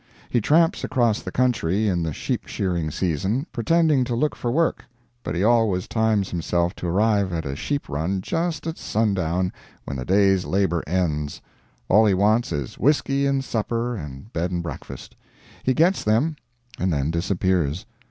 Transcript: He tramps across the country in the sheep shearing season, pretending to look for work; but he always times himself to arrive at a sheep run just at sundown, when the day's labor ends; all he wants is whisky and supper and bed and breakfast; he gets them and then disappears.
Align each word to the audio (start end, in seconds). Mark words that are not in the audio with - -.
He 0.31 0.41
tramps 0.41 0.83
across 0.83 1.21
the 1.21 1.31
country 1.31 1.87
in 1.87 2.01
the 2.01 2.11
sheep 2.11 2.47
shearing 2.47 2.89
season, 2.89 3.45
pretending 3.51 4.03
to 4.05 4.15
look 4.15 4.35
for 4.35 4.51
work; 4.51 4.85
but 5.21 5.35
he 5.35 5.43
always 5.43 5.87
times 5.87 6.31
himself 6.31 6.73
to 6.77 6.87
arrive 6.87 7.31
at 7.31 7.45
a 7.45 7.55
sheep 7.55 7.87
run 7.87 8.19
just 8.21 8.65
at 8.65 8.79
sundown, 8.79 9.53
when 9.85 9.97
the 9.97 10.03
day's 10.03 10.43
labor 10.43 10.83
ends; 10.87 11.39
all 11.87 12.07
he 12.07 12.15
wants 12.15 12.51
is 12.51 12.79
whisky 12.79 13.27
and 13.27 13.43
supper 13.43 13.95
and 13.95 14.33
bed 14.33 14.49
and 14.49 14.63
breakfast; 14.63 15.15
he 15.61 15.75
gets 15.75 16.03
them 16.03 16.35
and 16.79 16.91
then 16.91 17.11
disappears. 17.11 17.85